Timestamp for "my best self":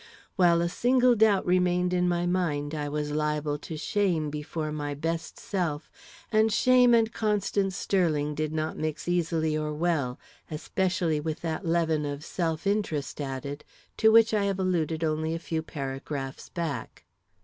4.71-5.91